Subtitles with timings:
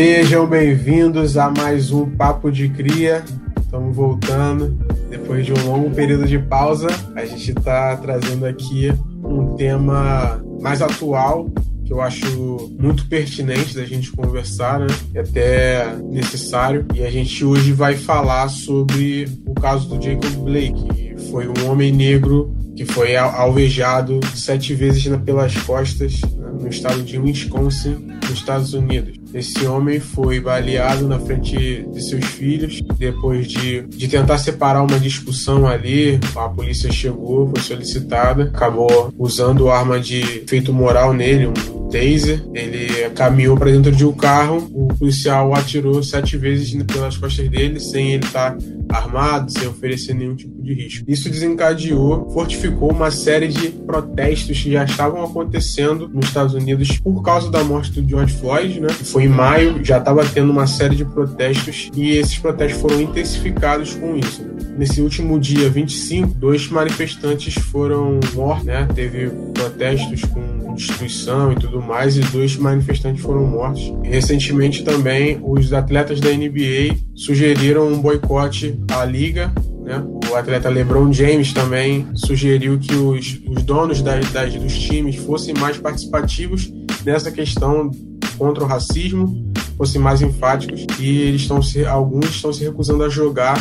[0.00, 3.24] Sejam bem-vindos a mais um Papo de Cria.
[3.60, 4.78] Estamos voltando.
[5.10, 6.86] Depois de um longo período de pausa,
[7.16, 8.92] a gente está trazendo aqui
[9.24, 11.50] um tema mais atual,
[11.84, 14.86] que eu acho muito pertinente da gente conversar, né?
[15.12, 16.86] E até necessário.
[16.94, 21.68] E a gente hoje vai falar sobre o caso do Jacob Blake, que foi um
[21.68, 26.20] homem negro que foi alvejado sete vezes pelas costas
[26.58, 29.18] no estado de Wisconsin, nos Estados Unidos.
[29.32, 32.80] Esse homem foi baleado na frente de seus filhos.
[32.98, 39.70] Depois de, de tentar separar uma discussão ali, a polícia chegou, foi solicitada, acabou usando
[39.70, 42.44] arma de efeito moral nele, um taser.
[42.54, 44.68] Ele caminhou para dentro de um carro.
[44.72, 48.58] O policial atirou sete vezes pelas costas dele, sem ele estar tá
[48.90, 51.04] armado, sem oferecer nenhum tipo de risco.
[51.08, 57.22] Isso desencadeou, fortificou uma série de protestos que já estavam acontecendo nos Estados Unidos por
[57.22, 58.88] causa da morte do George Floyd, né?
[58.88, 63.94] Foi em maio, já estava tendo uma série de protestos e esses protestos foram intensificados
[63.94, 64.46] com isso.
[64.76, 68.88] Nesse último dia 25, dois manifestantes foram mortos, né?
[68.94, 73.92] Teve protestos com destruição e tudo mais, e dois manifestantes foram mortos.
[74.02, 79.52] Recentemente também os atletas da NBA sugeriram um boicote à liga
[79.88, 80.04] né?
[80.30, 85.78] O atleta LeBron James também sugeriu que os, os donos das, dos times fossem mais
[85.78, 86.70] participativos
[87.06, 87.90] nessa questão
[88.36, 93.08] contra o racismo, fossem mais enfáticos e eles estão se, alguns estão se recusando a
[93.08, 93.58] jogar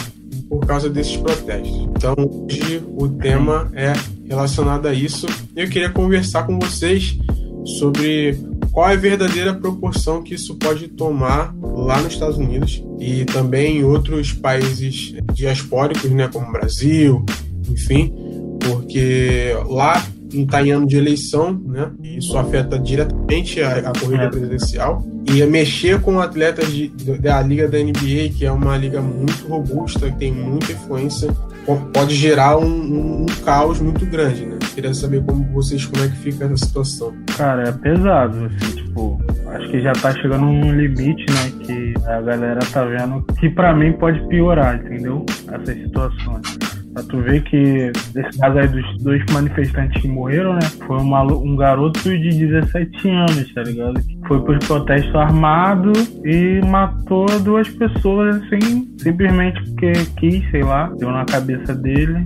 [0.49, 1.87] por causa desses protestos.
[1.95, 3.93] Então, hoje o tema é
[4.27, 5.25] relacionado a isso.
[5.55, 7.17] Eu queria conversar com vocês
[7.65, 8.37] sobre
[8.71, 13.79] qual é a verdadeira proporção que isso pode tomar lá nos Estados Unidos e também
[13.79, 17.25] em outros países diaspóricos, né, como Brasil,
[17.69, 18.13] enfim,
[18.59, 24.29] porque lá está em ano de eleição, né, isso afeta diretamente a, a corrida é.
[24.29, 26.87] presidencial e mexer com atletas de,
[27.19, 31.35] da liga da NBA, que é uma liga muito robusta, que tem muita influência
[31.75, 34.57] pode gerar um, um, um, caos muito grande, né?
[34.73, 37.13] Queria saber como vocês, como é que fica essa situação.
[37.37, 41.51] Cara, é pesado, assim, tipo, acho que já tá chegando um limite, né?
[41.65, 45.25] Que a galera tá vendo que para mim pode piorar, entendeu?
[45.51, 46.66] Essas situações.
[46.97, 50.61] Pra tu ver que, nesse caso aí dos dois manifestantes que morreram, né?
[50.87, 54.01] Foi uma, um garoto de 17 anos, tá ligado?
[54.27, 55.93] Foi por protesto armado
[56.25, 62.25] e matou duas pessoas, assim, simplesmente porque quis, sei lá, deu na cabeça dele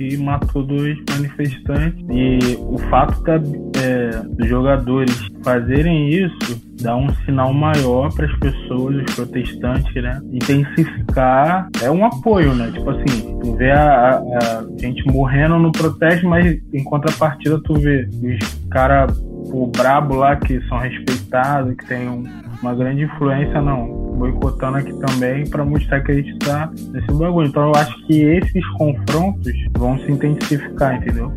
[0.00, 2.02] e matou dois manifestantes.
[2.08, 8.38] E o fato da, é, dos jogadores fazerem isso dá um sinal maior para as
[8.38, 10.20] pessoas, os protestantes, né?
[10.32, 12.70] Intensificar é um apoio, né?
[12.72, 18.08] Tipo assim, tu vê a, a gente morrendo no protesto, mas em contrapartida tu vê
[18.22, 19.12] os caras
[19.52, 22.24] o brabo lá que são respeitados, que tem um,
[22.62, 27.48] uma grande influência, não boicotando aqui também para mostrar que a gente tá nesse bagulho.
[27.48, 31.32] Então eu acho que esses confrontos vão se intensificar, entendeu?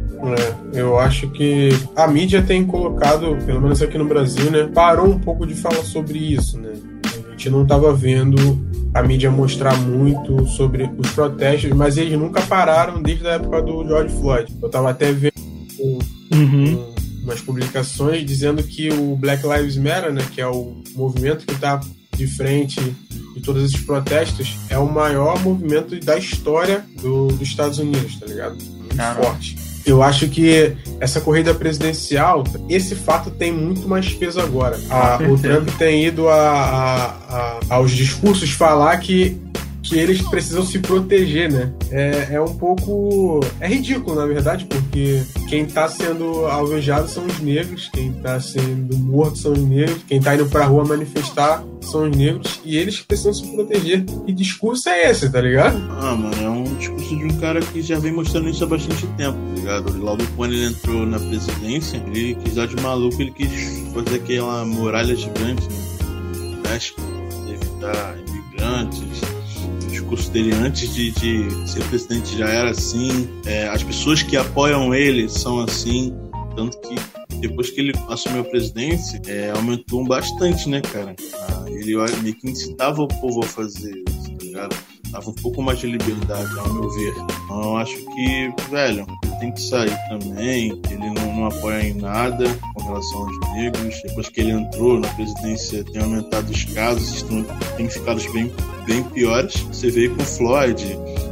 [0.73, 5.07] É, eu acho que a mídia tem colocado, pelo menos aqui no Brasil, né, parou
[5.07, 6.73] um pouco de falar sobre isso, né?
[7.27, 8.37] A gente não estava vendo
[8.93, 13.85] a mídia mostrar muito sobre os protestos, mas eles nunca pararam desde a época do
[13.85, 14.53] George Floyd.
[14.61, 15.33] Eu estava até vendo
[15.79, 15.99] um,
[16.31, 16.73] uhum.
[16.73, 21.53] um, umas publicações dizendo que o Black Lives Matter, né, que é o movimento que
[21.53, 21.79] está
[22.15, 22.79] de frente
[23.35, 28.25] de todos esses protestos é o maior movimento da história do, dos Estados Unidos, tá
[28.25, 28.55] ligado?
[28.55, 29.23] Muito Caramba.
[29.23, 29.57] forte.
[29.85, 34.79] Eu acho que essa corrida presidencial, esse fato tem muito mais peso agora.
[34.89, 39.41] A, o Trump tem ido a, a, a, aos discursos falar que
[39.83, 41.73] que eles precisam se proteger, né?
[41.91, 43.41] É, é um pouco.
[43.59, 45.21] É ridículo, na verdade, porque
[45.53, 50.19] quem tá sendo alvejado são os negros, quem tá sendo morto são os negros, quem
[50.19, 54.03] tá indo pra rua manifestar são os negros, e eles precisam se proteger.
[54.25, 55.77] Que discurso é esse, tá ligado?
[56.01, 59.05] Ah, mano, é um discurso de um cara que já vem mostrando isso há bastante
[59.15, 59.95] tempo, tá ligado?
[59.99, 64.65] Logo quando ele entrou na presidência, ele quis dar de maluco, ele quis fazer aquela
[64.65, 66.61] muralha gigante, né?
[66.67, 66.99] México,
[67.47, 69.03] evitar imigrantes
[70.13, 73.27] discurso dele antes de, de ser presidente já era assim.
[73.45, 76.13] É, as pessoas que apoiam ele são assim.
[76.55, 76.95] Tanto que
[77.37, 81.15] depois que ele assumiu a presidência, é, aumentou bastante, né, cara?
[81.33, 84.75] Ah, ele meio que incitava o povo a fazer isso, tá ligado?
[85.13, 87.13] Dava um pouco mais de liberdade, ao meu ver.
[87.45, 90.81] Então eu acho que, velho, ele tem que sair também.
[90.89, 94.01] Ele não, não apoia em nada com relação aos negros.
[94.03, 97.45] Depois que ele entrou na presidência, tem aumentado os casos, estão,
[97.77, 98.51] tem ficado bem,
[98.87, 99.59] bem piores.
[99.61, 100.83] Você veio com o Floyd,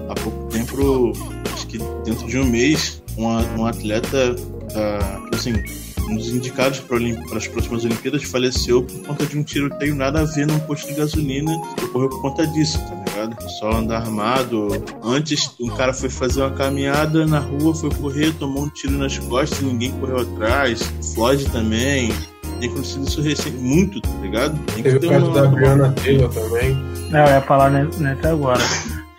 [0.07, 1.13] há pouco tempo,
[1.51, 5.53] acho que dentro de um mês, um, um atleta, uh, assim,
[6.07, 6.97] um dos indicados para
[7.37, 10.95] as próximas Olimpíadas, faleceu por conta de um tiroteio nada a ver num posto de
[10.95, 11.51] gasolina
[11.81, 13.33] ocorreu por conta disso, tá ligado?
[13.33, 14.67] O pessoal anda armado.
[15.03, 19.17] Antes, um cara foi fazer uma caminhada na rua, foi correr, tomou um tiro nas
[19.17, 20.81] costas, ninguém correu atrás.
[21.13, 22.13] Floyd também.
[22.59, 24.57] Tem acontecido isso recente, muito, tá ligado?
[24.73, 25.41] Tem Teve o caso uma...
[25.41, 26.75] da Brianna Taylor também.
[27.09, 28.61] Não, eu ia falar nesse agora.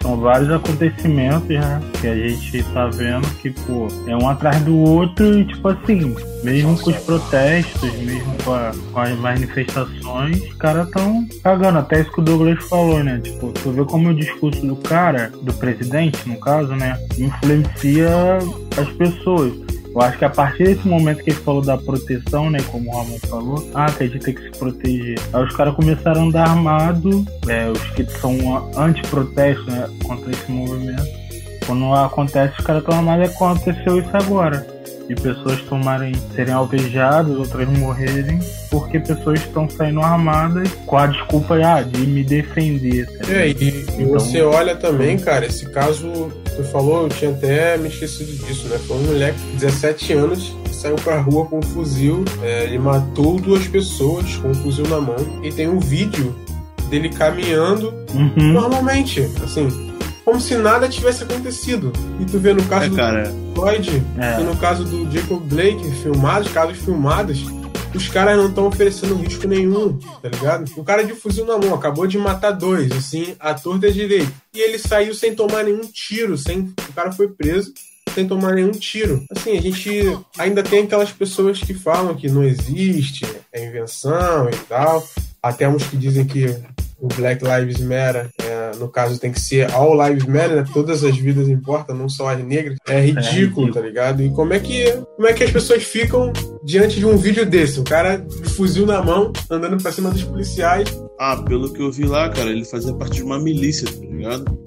[0.02, 4.76] São vários acontecimentos né, que a gente tá vendo que, pô, é um atrás do
[4.76, 10.54] outro e, tipo assim, mesmo com os protestos, mesmo com, a, com as manifestações, os
[10.54, 11.78] caras tão cagando.
[11.78, 13.20] Até isso que o Douglas falou, né?
[13.22, 18.10] Tipo, tu vê como o discurso do cara, do presidente, no caso, né, influencia
[18.76, 19.52] as pessoas.
[19.94, 22.96] Eu acho que a partir desse momento que ele falou da proteção, né, como o
[22.96, 25.18] Ramon falou, ah, que tem que se proteger.
[25.32, 28.34] Aí os caras começaram a andar armado, é, os que são
[28.76, 31.22] anti-protesto né, contra esse movimento.
[31.66, 34.81] Quando acontece, os caras estão armados, é aconteceu isso agora
[35.14, 38.38] de pessoas tomarem, serem alvejadas, outras morrerem,
[38.70, 43.06] porque pessoas estão saindo armadas com a desculpa ah, de me defender.
[43.18, 47.76] Tá é, e, então, você olha também, cara, esse caso, tu falou, eu tinha até
[47.76, 48.78] me esquecido disso, né?
[48.78, 53.38] Foi um moleque de 17 anos saiu pra rua com um fuzil, é, ele matou
[53.40, 55.14] duas pessoas com um fuzil na mão,
[55.44, 56.34] e tem um vídeo
[56.90, 58.52] dele caminhando uhum.
[58.52, 59.91] normalmente, assim,
[60.24, 61.92] como se nada tivesse acontecido.
[62.20, 63.28] E tu vê no caso é, cara.
[63.28, 64.40] do Floyd é.
[64.40, 67.44] e no caso do Jacob Blake, filmados, casos filmados,
[67.94, 70.70] os caras não estão oferecendo risco nenhum, tá ligado?
[70.76, 74.32] O cara de fuzil na mão acabou de matar dois, assim, a torta direito.
[74.54, 76.72] E ele saiu sem tomar nenhum tiro, sem.
[76.88, 77.72] O cara foi preso
[78.14, 79.24] sem tomar nenhum tiro.
[79.30, 84.56] Assim, a gente ainda tem aquelas pessoas que falam que não existe, é invenção e
[84.68, 85.06] tal.
[85.42, 86.46] Até uns que dizem que
[86.98, 90.64] o Black Lives Matter, é, no caso tem que ser All Lives Matter, né?
[90.72, 94.22] todas as vidas importam, não só as negras, é ridículo, é tá ligado?
[94.22, 96.32] E como é que como é que as pessoas ficam
[96.64, 97.80] diante de um vídeo desse?
[97.80, 100.88] O cara de fuzil na mão, andando pra cima dos policiais.
[101.18, 104.58] Ah, pelo que eu vi lá, cara, ele fazia parte de uma milícia, tá ligado?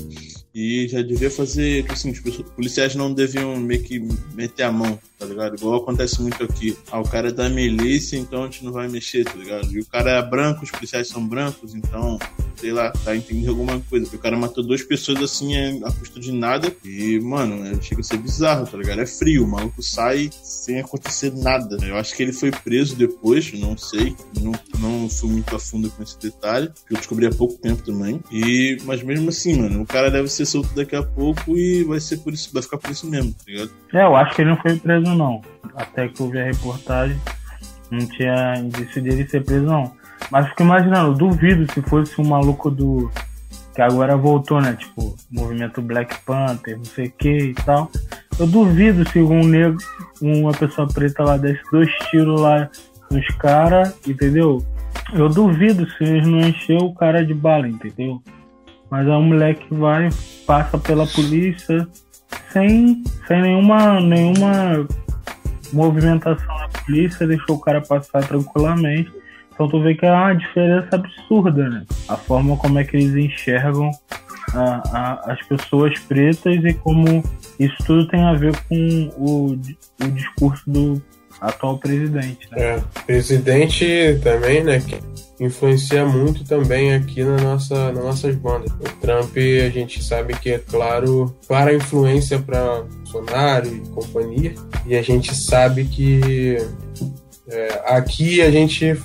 [0.53, 2.19] E já devia fazer, tipo assim, os
[2.55, 3.99] policiais não deviam meio que
[4.33, 5.55] meter a mão, tá ligado?
[5.55, 6.77] Igual acontece muito aqui.
[6.91, 9.71] Ah, o cara é da milícia, então a gente não vai mexer, tá ligado?
[9.71, 12.19] E o cara é branco, os policiais são brancos, então,
[12.55, 14.13] sei lá, tá entendendo alguma coisa.
[14.15, 16.71] O cara matou duas pessoas assim a custo de nada.
[16.83, 19.01] E, mano, é, chega a ser bizarro, tá ligado?
[19.01, 21.77] É frio, o maluco sai sem acontecer nada.
[21.85, 24.15] Eu acho que ele foi preso depois, não sei.
[24.41, 27.83] Não, não fui muito a fundo com esse detalhe, que eu descobri há pouco tempo
[27.83, 28.21] também.
[28.31, 31.99] E, mas mesmo assim, mano, o cara deve ser solto daqui a pouco e vai
[31.99, 33.71] ser por isso, vai ficar por isso mesmo, tá ligado?
[33.93, 35.41] É, eu acho que ele não foi preso não.
[35.75, 37.19] Até que vi a reportagem,
[37.91, 39.91] não tinha indício dele ser preso não.
[40.31, 43.11] Mas fico imaginando, duvido se fosse um maluco do.
[43.73, 44.73] Que agora voltou, né?
[44.73, 47.91] Tipo, movimento Black Panther, não sei o que e tal.
[48.39, 49.77] Eu duvido se um negro,
[50.21, 52.69] uma pessoa preta lá desse dois tiros lá
[53.11, 54.65] nos caras, entendeu?
[55.13, 58.21] Eu duvido se eles não encher o cara de bala, entendeu?
[58.89, 60.09] Mas é um moleque que vai,
[60.45, 61.85] passa pela polícia
[62.51, 64.87] sem, sem nenhuma, nenhuma
[65.73, 69.11] movimentação da polícia, deixou o cara passar tranquilamente.
[69.53, 71.85] Então tu vê que é uma diferença absurda, né?
[72.07, 73.89] A forma como é que eles enxergam
[74.53, 77.23] a, a, as pessoas pretas e como
[77.59, 81.01] isso tudo tem a ver com o, o discurso do
[81.39, 82.49] atual presidente.
[82.51, 82.57] Né?
[82.61, 84.79] É, presidente também, né?
[84.79, 84.99] Que
[85.39, 88.71] influencia muito também aqui na nossa, nas nossas bandas.
[88.71, 94.95] O Trump, a gente sabe que é claro, clara influência para Bolsonaro e companhia, e
[94.95, 96.57] a gente sabe que
[97.49, 98.97] é, aqui a gente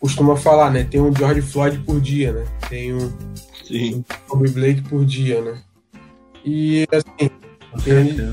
[0.00, 0.86] costuma falar, né?
[0.88, 2.44] Tem um George Floyd por dia, né?
[2.68, 3.12] Tem um,
[3.64, 3.96] Sim.
[3.96, 5.62] um Kobe Blake por dia, né?
[6.44, 7.30] E assim,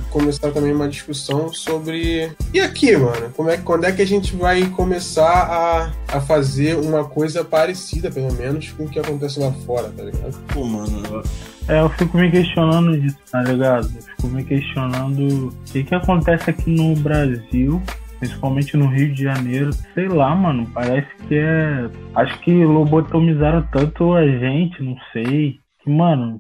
[0.10, 2.32] começar também uma discussão sobre.
[2.54, 3.30] E aqui, mano?
[3.36, 8.12] Como é, quando é que a gente vai começar a, a fazer uma coisa parecida,
[8.12, 10.38] pelo menos, com o que acontece lá fora, tá ligado?
[10.54, 11.24] Pô, mano.
[11.68, 13.86] É, eu fico me questionando disso, tá ligado?
[13.96, 17.82] Eu fico me questionando o que, que acontece aqui no Brasil
[18.24, 19.72] principalmente no Rio de Janeiro.
[19.94, 21.90] Sei lá, mano, parece que é.
[22.16, 25.60] Acho que lobotomizaram tanto a gente, não sei.
[25.84, 26.40] Que, mano,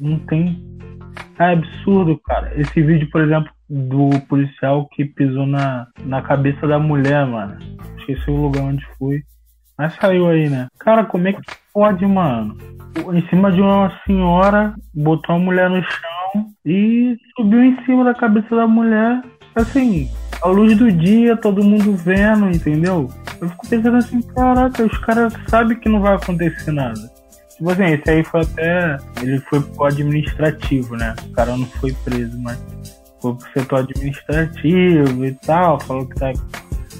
[0.00, 0.70] não tem
[1.40, 2.52] é absurdo, cara.
[2.54, 7.56] Esse vídeo, por exemplo, do policial que pisou na, na cabeça da mulher, mano.
[7.98, 9.22] Esqueci o lugar onde foi.
[9.78, 10.68] Mas saiu aí, né?
[10.78, 11.40] Cara, como é que
[11.72, 12.58] pode, mano?
[13.14, 18.14] Em cima de uma senhora, botou a mulher no chão e subiu em cima da
[18.14, 19.22] cabeça da mulher.
[19.54, 20.10] Assim,
[20.42, 23.08] à luz do dia, todo mundo vendo, entendeu?
[23.40, 27.00] Eu fico pensando assim, caraca, os caras sabem que não vai acontecer nada.
[27.60, 28.96] Tipo assim, esse aí foi até.
[29.20, 31.14] Ele foi pro administrativo, né?
[31.26, 32.58] O cara não foi preso, mas
[33.20, 35.78] foi pro setor administrativo e tal.
[35.80, 36.32] Falou que tá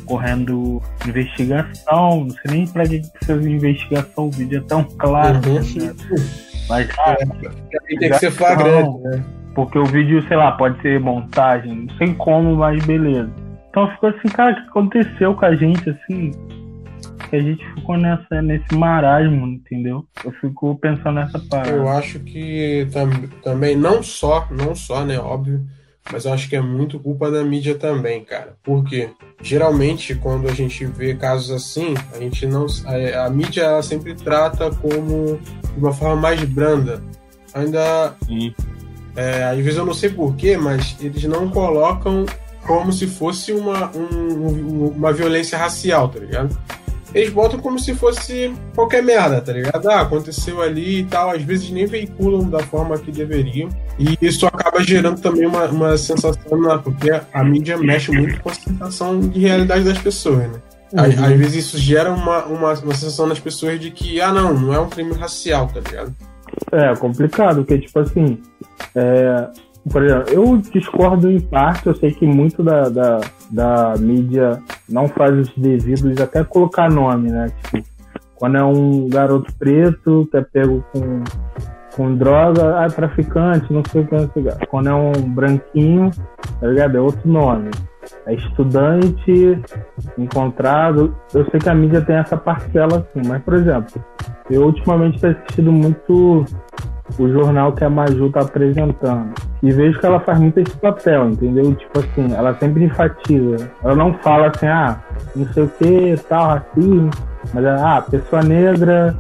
[0.05, 5.41] correndo investigação, não sei nem pra que precisa de investigação, o vídeo é tão claro.
[5.49, 5.55] Uhum.
[5.55, 5.95] Né?
[6.69, 9.25] Mas ah, é, tem que ser flagrante, né?
[9.55, 13.31] Porque o vídeo, sei lá, pode ser montagem, não sei como, mas beleza.
[13.71, 16.33] Então ficou assim, cara, o que aconteceu com a gente, assim?
[17.31, 20.05] Que a gente ficou nessa, nesse marasmo, entendeu?
[20.25, 21.71] Eu fico pensando nessa parte.
[21.71, 23.09] Eu acho que tam,
[23.43, 25.65] também, não só, não só, né, óbvio,
[26.13, 28.57] mas eu acho que é muito culpa da mídia também, cara.
[28.65, 29.11] Porque
[29.41, 32.67] geralmente quando a gente vê casos assim, a gente não.
[32.85, 35.39] A, a mídia ela sempre trata como
[35.73, 37.03] de uma forma mais branda.
[37.55, 38.17] Ainda.
[39.15, 42.25] É, às vezes eu não sei porquê, mas eles não colocam
[42.67, 46.57] como se fosse uma, um, uma violência racial, tá ligado?
[47.15, 49.89] Eles botam como se fosse qualquer merda, tá ligado?
[49.89, 51.31] Ah, aconteceu ali e tal.
[51.31, 53.69] Às vezes nem veiculam da forma que deveriam.
[53.99, 56.81] E isso acaba gerando também uma, uma sensação, né?
[56.83, 60.61] porque a mídia mexe muito com a sensação de realidade das pessoas, né?
[60.93, 61.05] Uhum.
[61.05, 64.55] Às, às, vezes isso gera uma, uma, uma sensação nas pessoas de que, ah, não,
[64.55, 66.15] não é um crime racial, tá ligado?
[66.73, 68.41] É complicado, porque, tipo assim,
[68.95, 69.49] é,
[69.89, 73.21] por exemplo, eu discordo em parte, eu sei que muito da, da,
[73.51, 77.51] da mídia não faz os devidos, até colocar nome, né?
[77.63, 77.89] Tipo,
[78.35, 81.25] quando é um garoto preto que é pego com,
[81.95, 84.67] com droga, ah, é traficante, não sei o que, não sei o que.
[84.67, 86.11] Quando é um branquinho,
[86.61, 86.97] tá ligado?
[86.97, 87.71] É outro nome.
[88.27, 89.61] É estudante,
[90.17, 91.15] encontrado.
[91.35, 94.03] Eu sei que a mídia tem essa parcela assim, mas, por exemplo,
[94.51, 96.45] eu ultimamente tenho assistido muito
[97.19, 99.33] o jornal que a Maju tá apresentando.
[99.63, 101.75] E vejo que ela faz muito esse papel, entendeu?
[101.75, 103.71] Tipo assim, ela sempre enfatiza.
[103.83, 104.99] Ela não fala assim, ah,
[105.35, 107.11] não sei o que, tal, racismo.
[107.53, 109.17] Mas, ah, pessoa negra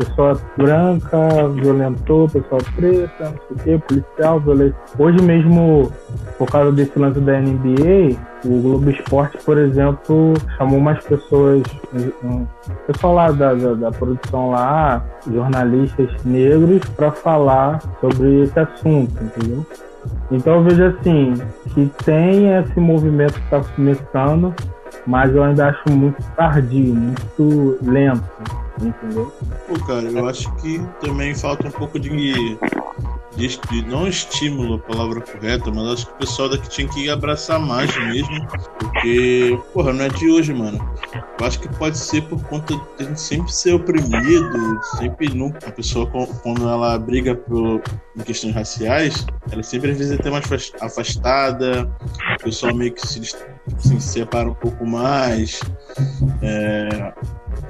[0.00, 4.80] pessoa branca violentou pessoa preta, não sei o que, policial violentou.
[4.98, 5.92] Hoje mesmo,
[6.38, 11.62] por causa desse lance da NBA, o Globo Esporte, por exemplo, chamou umas pessoas,
[12.24, 12.46] um
[12.86, 19.66] pessoal lá da, da, da produção lá, jornalistas negros, para falar sobre esse assunto, entendeu?
[20.30, 21.34] Então eu vejo assim,
[21.74, 24.54] que tem esse movimento que está começando,
[25.06, 28.24] mas eu ainda acho muito tardio, muito lento
[28.88, 29.32] entendeu?
[29.66, 32.10] Pô, cara, eu acho que também falta um pouco de,
[33.36, 37.08] de, de não estímulo, a palavra correta, mas acho que o pessoal daqui tinha que
[37.08, 38.46] abraçar mais mesmo,
[38.78, 40.78] porque, porra, não é de hoje, mano.
[41.38, 45.68] Eu acho que pode ser por conta de a gente sempre ser oprimido, sempre nunca.
[45.68, 46.06] A pessoa,
[46.42, 47.82] quando ela briga por,
[48.16, 50.44] em questões raciais, ela sempre às vezes é até mais
[50.80, 51.90] afastada,
[52.38, 53.20] o pessoal meio que se,
[53.78, 55.60] se separa um pouco mais.
[56.42, 57.12] É,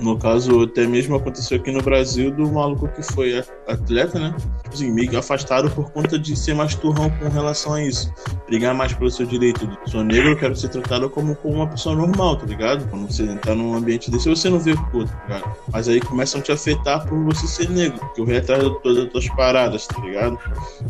[0.00, 4.34] no caso, até mesmo aconteceu aqui no Brasil do maluco que foi atleta, né?
[4.62, 8.12] Tipo assim, meio afastado por conta de ser mais turrão com relação a isso.
[8.50, 9.78] Brigar mais pelo seu direito.
[9.86, 12.84] Sou negro, eu quero ser tratado como, como uma pessoa normal, tá ligado?
[12.90, 15.56] Quando você tá num ambiente desse, você não vê o outro, tá ligado?
[15.72, 19.10] Mas aí começam a te afetar por você ser negro, que eu retrato todas as
[19.12, 20.36] tuas paradas, tá ligado?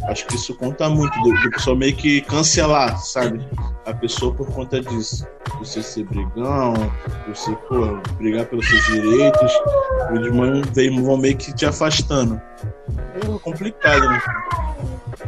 [0.04, 3.46] Acho que isso conta muito, do, do pessoal meio que cancelar, sabe?
[3.84, 5.26] A pessoa por conta disso.
[5.58, 6.72] Você ser brigão,
[7.28, 9.52] você, pô, brigar pelos seus direitos,
[10.14, 12.40] eles vão meio que te afastando.
[13.16, 14.22] É complicado, né?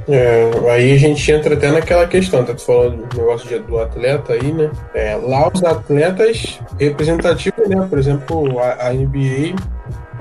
[0.08, 2.54] É, aí a gente entra até naquela questão, tá?
[2.54, 4.70] Tu falou do negócio de, do atleta aí, né?
[4.94, 7.86] É, lá os atletas representativos, né?
[7.88, 9.54] Por exemplo, a, a NBA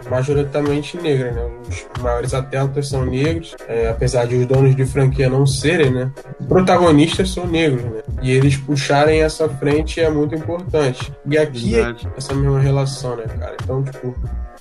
[0.10, 1.50] majoritariamente negra, né?
[1.70, 6.12] Os maiores atletas são negros, é, apesar de os donos de franquia não serem, né?
[6.48, 8.02] Protagonistas são negros, né?
[8.22, 11.12] E eles puxarem essa frente é muito importante.
[11.26, 13.56] E aqui é essa mesma relação, né, cara?
[13.64, 14.14] Então, tipo,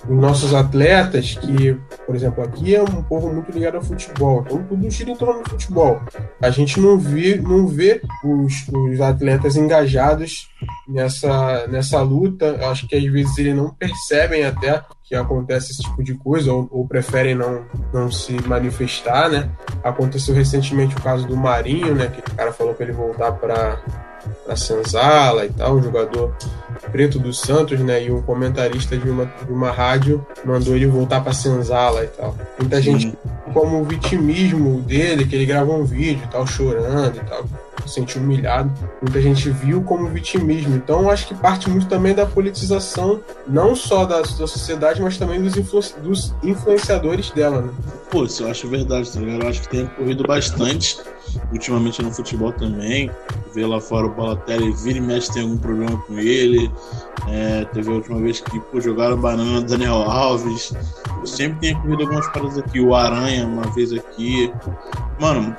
[0.07, 4.63] os nossos atletas, que, por exemplo, aqui é um povo muito ligado ao futebol, então
[4.63, 6.01] tudo gira em torno do futebol.
[6.41, 10.49] A gente não vê, não vê os, os atletas engajados
[10.87, 12.59] nessa, nessa luta.
[12.69, 16.69] Acho que às vezes eles não percebem até que acontece esse tipo de coisa ou,
[16.71, 19.49] ou, preferem não, não se manifestar, né?
[19.83, 22.07] Aconteceu recentemente o caso do Marinho, né?
[22.07, 23.81] Que o cara falou para ele voltar para
[24.45, 26.35] para Senzala e tal, um jogador
[26.91, 28.03] preto do Santos, né?
[28.03, 32.35] E um comentarista de uma, de uma rádio mandou ele voltar para Senzala e tal.
[32.59, 33.13] Muita gente
[33.53, 37.45] como o vitimismo dele, que ele gravou um vídeo e tal, chorando e tal,
[37.85, 38.71] se sentiu humilhado.
[39.01, 40.75] Muita gente viu como vitimismo.
[40.75, 45.41] Então, acho que parte muito também da politização, não só da, da sociedade, mas também
[45.41, 47.69] dos, influ, dos influenciadores dela, né?
[48.09, 49.43] Pô, isso eu acho verdade, tá ligado?
[49.43, 50.97] Eu acho que tem ocorrido bastante
[51.51, 53.09] ultimamente no futebol também.
[53.53, 56.71] Vê lá fora o Balotelli, vira e mexe, tem algum problema com ele.
[57.27, 60.73] É, teve a última vez que pô, jogaram banana Daniel Alves.
[61.25, 62.79] Sempre tem ocorrido algumas paradas aqui.
[62.79, 64.51] O Aranha, uma vez aqui.
[65.19, 65.55] Mano,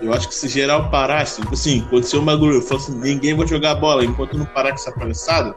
[0.00, 3.46] Eu acho que se geral parasse, tipo assim, aconteceu um bagulho, eu assim, ninguém vai
[3.46, 5.54] jogar bola enquanto não parar com essa palhaçada.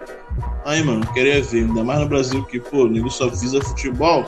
[0.64, 3.62] Aí, mano, eu queria ver, ainda mais no Brasil que, pô, o nego só visa
[3.62, 4.26] futebol.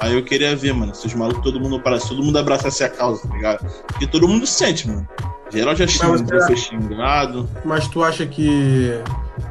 [0.00, 2.88] Aí eu queria ver, mano, se os malucos, todo mundo parasse, todo mundo abraçasse a
[2.88, 3.66] causa, tá ligado?
[3.86, 5.08] Porque todo mundo sente, mano.
[5.50, 7.48] Geral já xingou, foi xingado.
[7.64, 8.90] Mas tu acha que,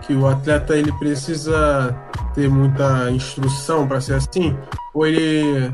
[0.06, 1.96] que o atleta ele precisa
[2.34, 4.56] ter muita instrução para ser assim?
[4.94, 5.72] Ou ele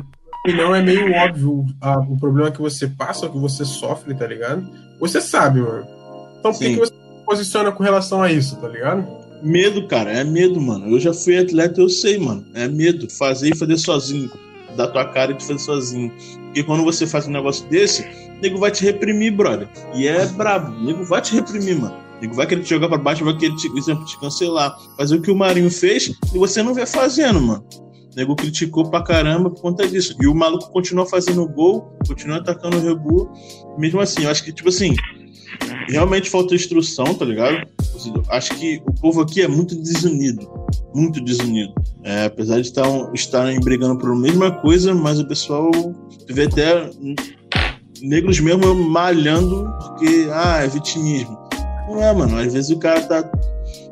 [0.47, 4.67] não é meio óbvio a, o problema que você passa, que você sofre, tá ligado?
[4.99, 5.85] Você sabe, mano.
[6.39, 9.05] Então por que, que você se posiciona com relação a isso, tá ligado?
[9.41, 10.87] Medo, cara, é medo, mano.
[10.87, 12.45] Eu já fui atleta, eu sei, mano.
[12.53, 13.09] É medo.
[13.09, 14.31] Fazer e fazer sozinho.
[14.75, 16.11] Da tua cara e de fazer sozinho.
[16.45, 18.03] Porque quando você faz um negócio desse,
[18.37, 19.67] o nego vai te reprimir, brother.
[19.93, 20.75] E é brabo.
[20.75, 21.95] O nego vai te reprimir, mano.
[22.17, 24.77] O nego vai querer te jogar pra baixo, vai querer, te, exemplo, te cancelar.
[24.97, 27.63] Fazer o que o Marinho fez e você não vê fazendo, mano.
[28.11, 30.15] O nego criticou pra caramba por conta disso.
[30.21, 33.31] E o maluco continua fazendo gol, continua atacando o Rebu.
[33.77, 34.93] Mesmo assim, eu acho que, tipo assim,
[35.87, 37.67] realmente falta instrução, tá ligado?
[38.29, 40.49] Acho que o povo aqui é muito desunido.
[40.93, 41.73] Muito desunido.
[42.03, 45.69] É, apesar de estar, estarem brigando por a mesma coisa, mas o pessoal
[46.27, 46.89] vê até
[48.01, 51.37] negros mesmo malhando porque, ah, é vitimismo.
[51.87, 52.37] Não é, mano.
[52.37, 53.29] Às vezes o cara tá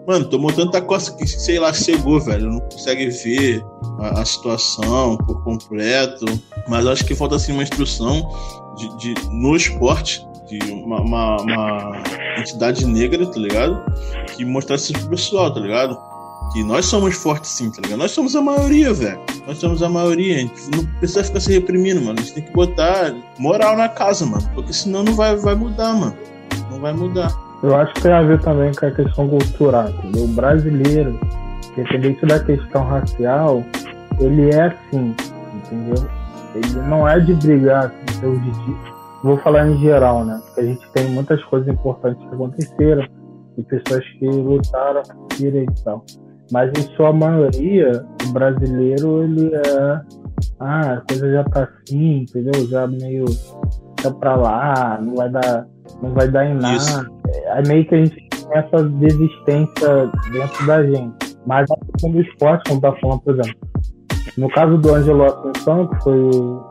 [0.09, 2.51] Mano, tomou tanta costa que, sei lá, cegou, velho.
[2.51, 3.63] Não consegue ver
[3.99, 6.25] a, a situação por completo.
[6.67, 8.27] Mas acho que falta, assim, uma instrução
[8.75, 11.91] de, de no esporte, de uma, uma, uma,
[12.37, 13.81] entidade negra, tá ligado?
[14.35, 15.97] Que mostrasse pro pessoal, tá ligado?
[16.53, 17.99] Que nós somos fortes sim, tá ligado?
[17.99, 19.19] Nós somos a maioria, velho.
[19.45, 20.35] Nós somos a maioria.
[20.35, 22.19] A gente não precisa ficar se reprimindo, mano.
[22.19, 24.49] A gente tem que botar moral na casa, mano.
[24.55, 26.15] Porque senão não vai, vai mudar, mano.
[26.71, 27.31] Não vai mudar.
[27.61, 30.23] Eu acho que tem a ver também com a questão cultural, entendeu?
[30.23, 31.19] O brasileiro,
[31.73, 33.63] independente da questão racial,
[34.19, 35.15] ele é assim,
[35.53, 36.09] entendeu?
[36.55, 40.41] Ele não é de brigar, assim, de, vou falar em geral, né?
[40.45, 43.05] Porque a gente tem muitas coisas importantes que aconteceram
[43.57, 46.05] e pessoas que lutaram por direito e tal.
[46.51, 50.01] Mas em sua maioria, o brasileiro, ele é.
[50.59, 52.67] Ah, a coisa já tá assim, entendeu?
[52.67, 53.25] Já meio.
[54.01, 55.67] tá pra lá, não vai dar,
[56.01, 56.75] não vai dar em nada.
[56.75, 61.37] Isso é meio que a gente tem essa desistência dentro da gente.
[61.45, 63.59] Mas a questão do esporte, como tá falando, por exemplo,
[64.37, 66.61] no caso do Angelo Assunção, que foi o,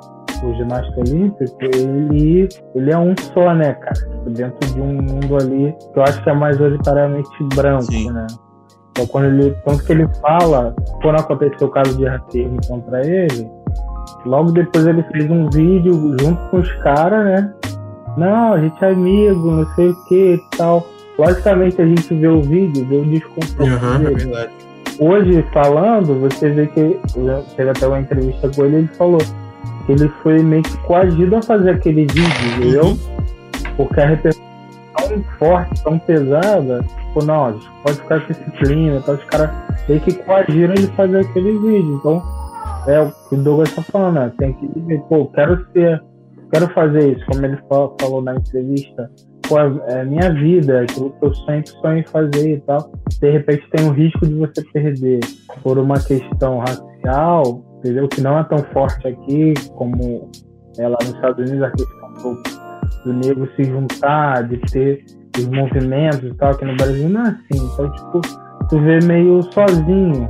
[0.47, 3.95] o ginasta olímpico, ele, ele é um só, né, cara?
[3.95, 8.11] Tipo, dentro de um mundo ali que eu acho que é majoritariamente branco, Sim.
[8.11, 8.27] né?
[8.91, 13.49] Então, quando ele, tanto que ele fala, quando aconteceu o caso de racismo contra ele,
[14.27, 17.55] logo depois ele fez um vídeo junto com os caras, né?
[18.19, 20.87] não, a gente é amigo, não sei o que e tal.
[21.17, 24.35] Logicamente a gente vê o vídeo, vê o desconforto uhum, dele.
[24.35, 24.51] É
[25.01, 27.01] Hoje, falando, você vê que
[27.57, 29.21] teve até uma entrevista com ele, ele falou
[29.93, 32.85] ele foi meio que coagido a fazer aquele vídeo, entendeu?
[32.85, 32.99] Uhum.
[33.77, 34.49] Porque a repercussão
[34.97, 39.51] tão forte, tão pesada, tipo, não, pode ficar com esse clima, então os caras
[39.89, 41.95] meio que coagiram ele fazer aquele vídeo.
[41.95, 42.23] Então,
[42.87, 44.33] é o que o Douglas tá falando, né?
[44.39, 46.03] Tem que dizer, pô, quero ser
[46.53, 49.11] quero fazer isso, como ele falou na entrevista,
[49.49, 52.91] pô, é minha vida, é aquilo que eu sempre sonho em fazer e tal.
[53.21, 55.21] De repente tem o risco de você perder
[55.63, 58.09] por uma questão racial, entendeu?
[58.09, 60.31] Que não é tão forte aqui como
[60.79, 62.43] é lá nos Estados Unidos, a questão do,
[63.05, 65.05] do negro se juntar, de ter
[65.37, 67.71] os movimentos e tal, aqui no Brasil não é assim.
[67.73, 68.21] Então, tipo,
[68.69, 70.29] tu vê meio sozinho,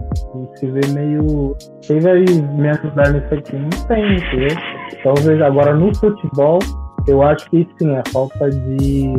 [0.56, 1.56] se vê meio.
[1.82, 3.56] Quem vai me ajudar nisso aqui?
[3.56, 4.56] Não tem, entendeu?
[5.02, 6.58] Talvez agora no futebol,
[7.06, 9.12] eu acho que sim, é falta de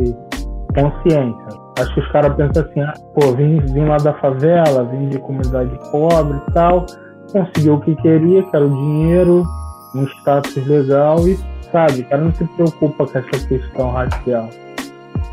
[0.74, 1.60] consciência.
[1.78, 5.18] Acho que os caras pensam assim, ah, pô, vim, vim lá da favela, vim de
[5.18, 6.86] comunidade pobre e tal,
[7.30, 9.46] conseguiu o que queria, que era o dinheiro,
[9.94, 11.38] um status legal e,
[11.72, 14.48] sabe, o cara não se preocupa com essa questão racial.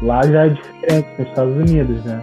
[0.02, 2.22] Lá já é diferente nos Estados Unidos, né?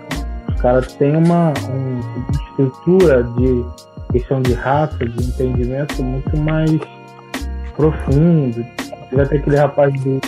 [0.49, 3.65] Os caras têm uma, um, uma estrutura de
[4.13, 6.81] questão de raça, de entendimento muito mais
[7.77, 8.65] profundo.
[9.13, 10.21] Já tem aquele rapaz do.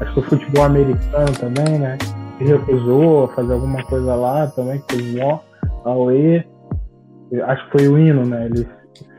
[0.00, 1.98] Acho que futebol americano também, né?
[2.38, 5.40] Que recusou a fazer alguma coisa lá também, que fez mó
[5.84, 6.44] Aue.
[7.40, 8.46] Acho que foi o hino, né?
[8.46, 8.66] Ele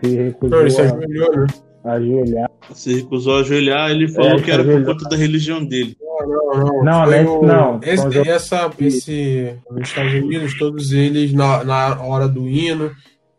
[0.03, 1.47] se recusou Não, ele se ajoelhou, né?
[1.83, 2.51] a ajoelhar.
[2.73, 5.97] Se recusou a ajoelhar, ele falou é, que era por conta da religião dele.
[6.01, 7.05] Não, não, não.
[7.05, 7.45] Não, o...
[7.45, 7.79] não.
[7.83, 12.91] Esse, essa, esse, os Estados Unidos, todos eles, na, na hora do hino,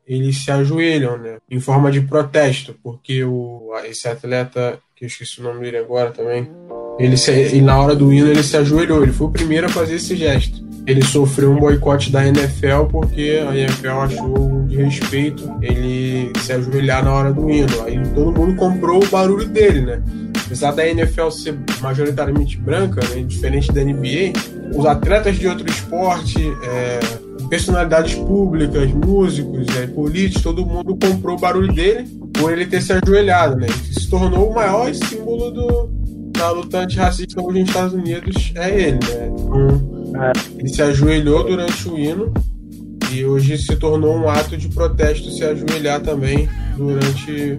[0.07, 1.39] eles se ajoelham, né?
[1.51, 6.11] Em forma de protesto, porque o, esse atleta, que eu esqueci o nome dele agora
[6.11, 6.49] também,
[6.99, 9.71] ele, se, e na hora do hino ele se ajoelhou, ele foi o primeiro a
[9.71, 10.63] fazer esse gesto.
[10.87, 17.05] Ele sofreu um boicote da NFL porque a NFL achou de respeito ele se ajoelhar
[17.05, 17.83] na hora do hino.
[17.85, 20.03] Aí todo mundo comprou o barulho dele, né?
[20.45, 24.33] apesar da NFL ser majoritariamente branca, né, diferente da NBA,
[24.75, 27.01] os atletas de outro esporte, é,
[27.49, 32.93] personalidades públicas, músicos, é, políticos, todo mundo comprou o barulho dele por ele ter se
[32.93, 33.67] ajoelhado, né?
[33.67, 35.89] Que se tornou o maior símbolo do,
[36.33, 39.31] da luta antirracista hoje nos Estados Unidos é ele, né?
[39.33, 39.94] Então, é.
[40.59, 42.33] Ele se ajoelhou durante o hino
[43.13, 47.59] e hoje se tornou um ato de protesto se ajoelhar também durante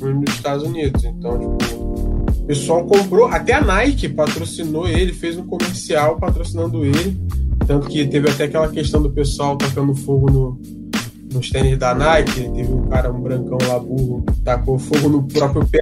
[0.00, 1.04] o hino dos Estados Unidos.
[1.04, 7.20] Então, tipo, o pessoal comprou, até a Nike patrocinou ele, fez um comercial patrocinando ele.
[7.66, 10.60] Tanto que teve até aquela questão do pessoal tacando fogo no,
[11.32, 12.42] nos tênis da Nike.
[12.42, 15.80] Teve um cara, um brancão lá burro, tacou fogo no próprio pé.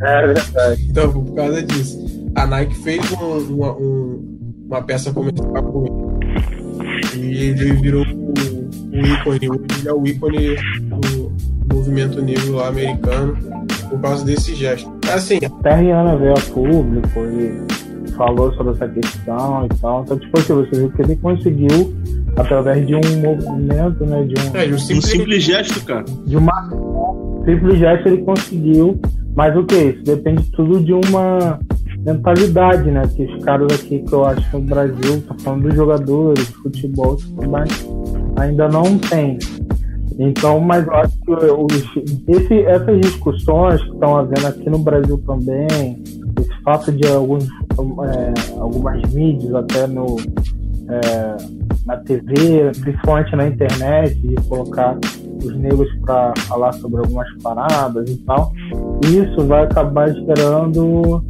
[0.00, 0.86] É verdade.
[0.88, 2.12] Então, por causa disso.
[2.34, 4.38] A Nike fez um, uma, um,
[4.72, 7.26] uma peça comercial com ele.
[7.26, 8.32] E ele virou o,
[8.90, 9.46] o ícone.
[9.78, 10.56] Ele é o ícone
[10.88, 11.32] do
[11.74, 13.36] movimento negro lá americano
[13.88, 14.90] por causa desse gesto.
[15.12, 15.38] Assim.
[15.44, 20.02] Até a Rihanna veio a público e falou sobre essa questão e tal.
[20.02, 21.94] Então, tipo assim, você viu que ele conseguiu,
[22.36, 24.24] através de um movimento, né?
[24.24, 26.04] De um, é, de um, simples, um simples gesto, cara.
[26.26, 26.70] De uma
[27.44, 29.00] simples gesto ele conseguiu.
[29.34, 29.76] Mas o que?
[29.76, 31.58] Isso depende tudo de uma
[32.04, 33.02] mentalidade, né?
[33.14, 37.16] Que os caras aqui que eu acho que no Brasil, tá falando dos jogadores futebol,
[37.48, 37.86] mas
[38.36, 39.38] ainda não tem.
[40.18, 46.02] Então, mas eu acho que esse, essas discussões que estão havendo aqui no Brasil também,
[46.38, 50.16] esse fato de alguns, é, algumas mídias até no,
[50.88, 51.36] é,
[51.86, 54.98] na TV, principalmente na internet, de colocar
[55.42, 58.52] os negros para falar sobre algumas paradas e tal,
[59.02, 61.24] isso vai acabar gerando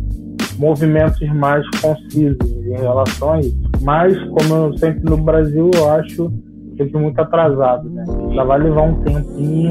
[0.62, 3.58] movimentos mais concisos em relação a isso.
[3.80, 6.32] Mas, como eu sempre no Brasil, eu acho
[6.76, 8.04] sempre muito atrasado, né?
[8.32, 9.70] Já vai levar um tempinho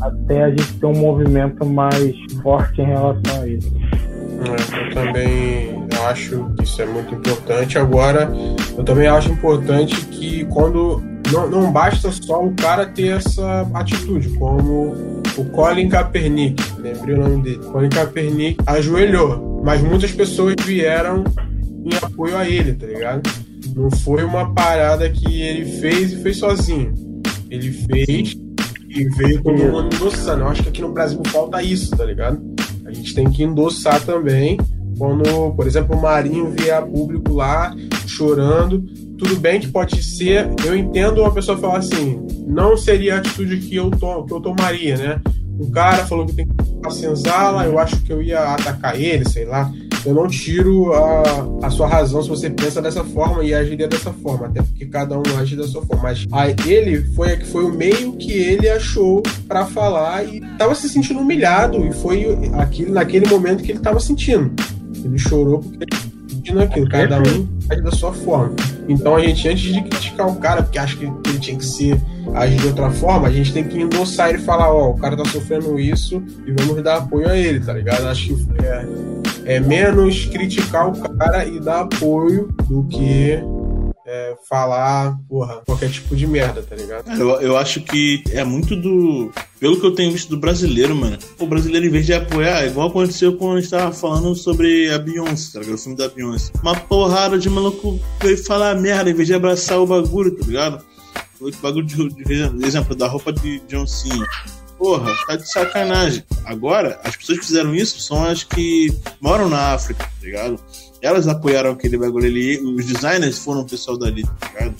[0.00, 3.74] até a gente ter um movimento mais forte em relação a isso.
[4.44, 7.76] É, eu também acho que isso é muito importante.
[7.76, 8.30] Agora,
[8.76, 14.28] eu também acho importante que quando não, não basta só o cara ter essa atitude,
[14.38, 17.58] como o Colin Kaepernick, lembrei o nome dele.
[17.72, 21.24] Colin Kaepernick ajoelhou, mas muitas pessoas vieram
[21.84, 23.22] em apoio a ele, tá ligado?
[23.74, 26.92] Não foi uma parada que ele fez e fez sozinho.
[27.50, 28.36] Ele fez
[28.90, 30.42] e veio todo mundo endossando.
[30.42, 32.40] Eu acho que aqui no Brasil falta isso, tá ligado?
[32.84, 34.58] A gente tem que endossar também.
[34.98, 37.74] Quando, por exemplo, o Marinho vier a público lá
[38.06, 38.82] chorando,
[39.18, 40.46] tudo bem que pode ser.
[40.64, 44.40] Eu entendo uma pessoa falar assim, não seria a atitude que eu, to, que eu
[44.40, 45.20] tomaria, né?
[45.58, 49.28] Um cara falou que tem que ficar senzala, eu acho que eu ia atacar ele,
[49.28, 49.72] sei lá
[50.04, 54.12] eu não tiro a, a sua razão se você pensa dessa forma e agiria dessa
[54.12, 56.02] forma, até porque cada um age da sua forma.
[56.02, 60.74] Mas aí, ele foi que foi o meio que ele achou para falar e tava
[60.74, 64.52] se sentindo humilhado e foi aquele naquele momento que ele tava sentindo.
[65.02, 68.54] Ele chorou porque ele sentindo aquilo, cada um age da sua forma.
[68.88, 72.00] Então a gente, antes de criticar o cara, porque acha que ele tinha que ser
[72.34, 74.98] agir de outra forma, a gente tem que endossar ele e falar, ó, oh, o
[74.98, 78.06] cara tá sofrendo isso e vamos dar apoio a ele, tá ligado?
[78.06, 83.38] Acho que é, é menos criticar o cara e dar apoio do que
[84.06, 87.10] é, falar, porra, qualquer tipo de merda, tá ligado?
[87.12, 89.32] Eu, eu acho que é muito do.
[89.58, 91.18] Pelo que eu tenho visto do brasileiro, mano.
[91.38, 94.98] O brasileiro, em vez de apoiar, igual aconteceu quando a gente tava falando sobre a
[94.98, 95.76] Beyoncé, tá ligado?
[95.76, 96.52] O filme da Beyoncé.
[96.62, 100.84] Uma porrada de maluco veio falar merda em vez de abraçar o bagulho, tá ligado?
[101.40, 104.26] O bagulho de, de, exemplo, da roupa de John Cena
[104.78, 106.24] porra, tá de sacanagem.
[106.44, 110.58] Agora, as pessoas que fizeram isso são as que moram na África, tá ligado?
[111.00, 114.74] Elas apoiaram aquele bagulho ali, os designers foram o pessoal dali, tá ligado?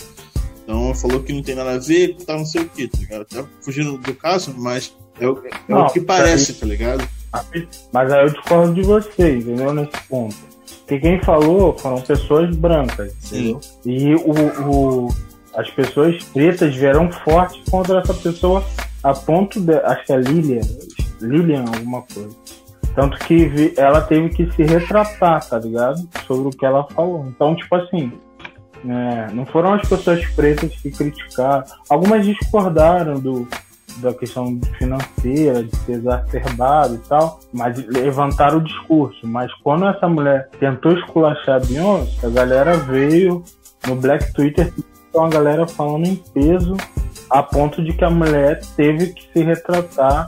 [0.62, 3.24] Então falou que não tem nada a ver, tá não sei o que, tá ligado?
[3.26, 7.06] Tá fugindo do caso, mas é o, é não, o que parece, tá ligado?
[7.92, 9.72] Mas aí eu discordo de você, entendeu?
[9.74, 10.36] Nesse ponto.
[10.86, 13.60] Porque quem falou foram pessoas brancas, entendeu?
[13.62, 13.90] Sim.
[13.90, 14.32] E o,
[14.68, 15.08] o,
[15.56, 18.64] as pessoas pretas vieram forte contra essa pessoa
[19.02, 19.74] a ponto de.
[19.74, 20.60] Acho que é Lilian.
[21.20, 22.36] Lilian, alguma coisa.
[22.94, 26.08] Tanto que ela teve que se retratar, tá ligado?
[26.26, 27.26] Sobre o que ela falou.
[27.26, 28.12] Então, tipo assim,
[28.88, 31.64] é, não foram as pessoas pretas que criticaram.
[31.88, 33.48] Algumas discordaram do,
[33.98, 39.26] da questão financeira, de ser exacerbado e tal, mas levantaram o discurso.
[39.26, 43.42] Mas quando essa mulher tentou esculachar a Beyoncé, a galera veio
[43.86, 44.72] no Black Twitter,
[45.14, 46.76] então a galera falando em peso
[47.30, 50.26] a ponto de que a mulher teve que se retratar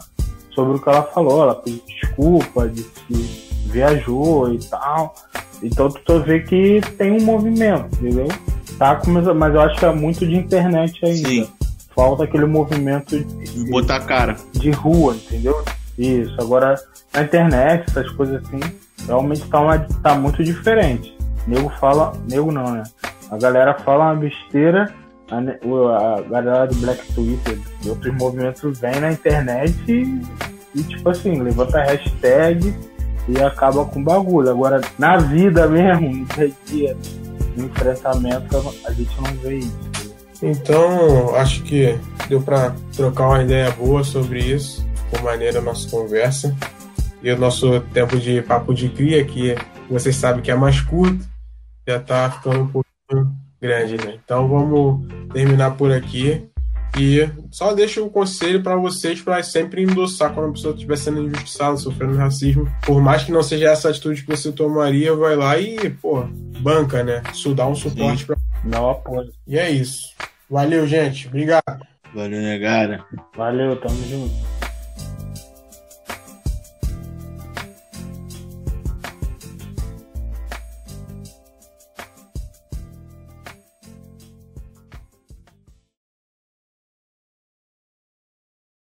[0.54, 1.42] sobre o que ela falou.
[1.42, 5.12] Ela pediu desculpa, disse que viajou e tal.
[5.60, 8.28] Então tu vê que tem um movimento, entendeu?
[8.78, 11.28] Tá começando, mas eu acho que é muito de internet ainda.
[11.28, 11.48] Sim.
[11.92, 15.64] Falta aquele movimento de, botar cara de rua, entendeu?
[15.98, 16.76] Isso, agora
[17.12, 18.60] na internet, essas coisas assim,
[19.04, 21.16] realmente tá, uma, tá muito diferente.
[21.44, 22.84] Nego fala, nego não, né?
[23.30, 24.94] A galera fala uma besteira,
[25.30, 30.22] a, a galera do Black Twitter, de outros movimentos vem na internet e,
[30.74, 32.74] e tipo assim, levanta hashtag
[33.28, 34.50] e acaba com bagulho.
[34.50, 36.96] Agora, na vida mesmo, no dia a dia,
[37.56, 39.96] no enfrentamento, a gente não vê isso.
[40.42, 44.86] Então, acho que deu para trocar uma ideia boa sobre isso.
[45.10, 46.54] Ficou maneira a nossa conversa.
[47.22, 49.56] E o nosso tempo de papo de cria, que
[49.90, 51.24] vocês sabem que é mais curto,
[51.88, 52.85] já tá ficando um pouquinho
[53.66, 54.18] grande, né?
[54.24, 56.48] Então vamos terminar por aqui.
[56.98, 61.22] E só deixo um conselho para vocês para sempre endossar quando a pessoa estiver sendo
[61.22, 62.66] injustiçada, sofrendo racismo.
[62.86, 66.22] Por mais que não seja essa atitude que você tomaria, vai lá e, pô,
[66.60, 67.22] banca, né?
[67.32, 68.36] Isso dá um suporte para.
[68.64, 69.30] Não apoio.
[69.46, 70.14] E é isso.
[70.48, 71.28] Valeu, gente.
[71.28, 71.86] Obrigado.
[72.14, 73.04] Valeu, negada.
[73.36, 74.55] Valeu, tamo junto.